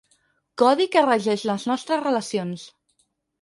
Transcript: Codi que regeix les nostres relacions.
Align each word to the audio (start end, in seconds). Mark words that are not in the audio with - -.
Codi 0.61 0.87
que 0.95 1.03
regeix 1.05 1.43
les 1.51 1.67
nostres 1.73 2.03
relacions. 2.07 2.65